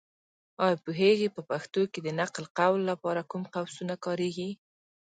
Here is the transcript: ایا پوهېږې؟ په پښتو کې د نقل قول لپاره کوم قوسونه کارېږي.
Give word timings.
ایا 0.65 0.77
پوهېږې؟ 0.83 1.27
په 1.35 1.41
پښتو 1.49 1.81
کې 1.91 1.99
د 2.03 2.07
نقل 2.19 2.43
قول 2.57 2.81
لپاره 2.91 3.21
کوم 3.31 3.43
قوسونه 3.53 3.93
کارېږي. 4.05 4.49